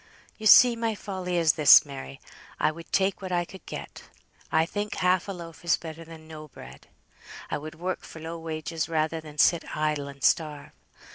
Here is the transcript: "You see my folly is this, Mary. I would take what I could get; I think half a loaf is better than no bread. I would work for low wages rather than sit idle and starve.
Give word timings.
"You 0.39 0.47
see 0.47 0.75
my 0.75 0.95
folly 0.95 1.37
is 1.37 1.53
this, 1.53 1.85
Mary. 1.85 2.19
I 2.59 2.71
would 2.71 2.91
take 2.91 3.21
what 3.21 3.31
I 3.31 3.45
could 3.45 3.63
get; 3.67 4.05
I 4.51 4.65
think 4.65 4.95
half 4.95 5.27
a 5.27 5.31
loaf 5.31 5.63
is 5.63 5.77
better 5.77 6.03
than 6.03 6.27
no 6.27 6.47
bread. 6.47 6.87
I 7.51 7.59
would 7.59 7.75
work 7.75 8.01
for 8.01 8.19
low 8.19 8.39
wages 8.39 8.89
rather 8.89 9.21
than 9.21 9.37
sit 9.37 9.77
idle 9.77 10.07
and 10.07 10.23
starve. 10.23 10.71